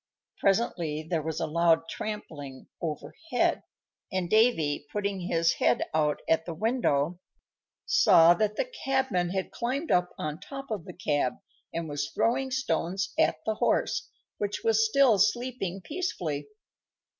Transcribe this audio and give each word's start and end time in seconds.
Presently 0.39 1.03
there 1.07 1.21
was 1.21 1.39
a 1.39 1.45
loud 1.45 1.87
trampling 1.87 2.65
overhead, 2.81 3.61
and 4.11 4.31
Davy, 4.31 4.87
putting 4.91 5.19
his 5.19 5.53
head 5.53 5.83
out 5.93 6.21
at 6.27 6.47
the 6.47 6.55
window, 6.55 7.19
saw 7.85 8.33
that 8.33 8.55
the 8.55 8.65
cabman 8.65 9.29
had 9.29 9.51
climbed 9.51 9.91
up 9.91 10.09
on 10.17 10.39
top 10.39 10.71
of 10.71 10.85
the 10.85 10.93
cab 10.97 11.35
and 11.71 11.87
was 11.87 12.09
throwing 12.15 12.49
stones 12.49 13.13
at 13.19 13.45
the 13.45 13.53
horse, 13.53 14.09
which 14.39 14.63
was 14.63 14.83
still 14.83 15.19
sleeping 15.19 15.81
peacefully. 15.81 16.47